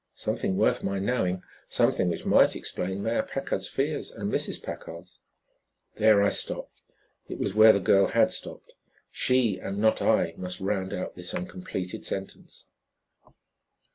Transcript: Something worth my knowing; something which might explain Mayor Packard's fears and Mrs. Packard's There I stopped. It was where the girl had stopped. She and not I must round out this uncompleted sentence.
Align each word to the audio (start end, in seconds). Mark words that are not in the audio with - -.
Something 0.15 0.57
worth 0.57 0.81
my 0.81 0.97
knowing; 0.97 1.43
something 1.69 2.09
which 2.09 2.25
might 2.25 2.55
explain 2.55 3.03
Mayor 3.03 3.21
Packard's 3.21 3.67
fears 3.67 4.09
and 4.09 4.33
Mrs. 4.33 4.59
Packard's 4.63 5.19
There 5.97 6.23
I 6.23 6.29
stopped. 6.29 6.81
It 7.29 7.37
was 7.37 7.53
where 7.53 7.71
the 7.71 7.79
girl 7.79 8.07
had 8.07 8.31
stopped. 8.31 8.73
She 9.11 9.59
and 9.59 9.77
not 9.77 10.01
I 10.01 10.33
must 10.37 10.59
round 10.59 10.91
out 10.91 11.13
this 11.15 11.35
uncompleted 11.35 12.03
sentence. 12.03 12.65